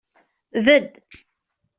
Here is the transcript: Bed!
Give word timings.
Bed! 0.65 0.87